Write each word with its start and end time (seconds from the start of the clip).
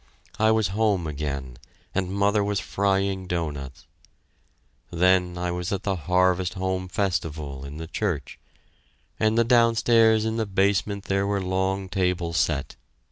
I 0.39 0.49
was 0.49 0.69
home 0.69 1.05
again, 1.05 1.57
and 1.93 2.11
mother 2.11 2.43
was 2.43 2.59
frying 2.59 3.27
doughnuts.... 3.27 3.85
Then 4.89 5.37
I 5.37 5.51
was 5.51 5.71
at 5.71 5.83
the 5.83 5.95
Harvest 5.95 6.55
Home 6.55 6.87
Festival 6.87 7.63
in 7.63 7.77
the 7.77 7.85
church, 7.85 8.39
and 9.19 9.47
downstairs 9.47 10.25
in 10.25 10.37
the 10.37 10.47
basement 10.47 11.03
there 11.03 11.27
were 11.27 11.39
long 11.39 11.87
tables 11.87 12.37
set. 12.37 12.77